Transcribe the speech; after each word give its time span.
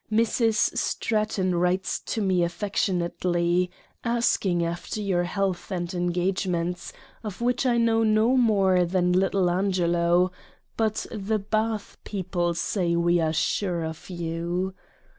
Mrs. 0.11 0.75
Stratton 0.79 1.53
writes 1.53 1.99
to 1.99 2.23
me 2.23 2.43
affectionately, 2.43 3.69
asking 4.03 4.65
after 4.65 4.99
your 4.99 5.25
health 5.25 5.69
and 5.71 5.93
engagements, 5.93 6.91
of 7.23 7.39
which 7.39 7.67
I 7.67 7.77
know 7.77 8.01
no 8.01 8.35
more 8.35 8.83
than 8.83 9.13
little 9.13 9.47
Angelo, 9.47 10.31
but 10.75 11.05
the 11.11 11.37
Bath 11.37 11.97
people 12.03 12.55
say 12.55 12.95
we 12.95 13.19
are 13.19 13.31
sure 13.31 13.83
of 13.85 14.09
you. 14.09 14.73